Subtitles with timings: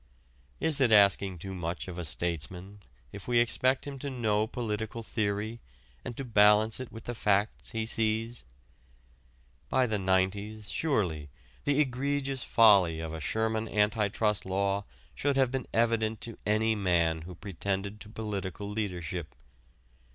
[0.59, 2.79] Is it asking too much of a statesman
[3.11, 5.59] if we expect him to know political theory
[6.03, 8.43] and to balance it with the facts he sees?
[9.69, 11.29] By the '90's surely,
[11.65, 16.73] the egregious folly of a Sherman Anti Trust Law should have been evident to any
[16.73, 19.35] man who pretended to political leadership.